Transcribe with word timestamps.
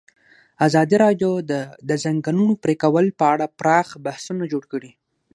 ازادي 0.67 0.95
راډیو 1.05 1.31
د 1.51 1.53
د 1.89 1.91
ځنګلونو 2.03 2.53
پرېکول 2.63 3.05
په 3.19 3.25
اړه 3.33 3.45
پراخ 3.59 3.87
بحثونه 4.05 4.43
جوړ 4.51 4.63
کړي. 4.71 4.91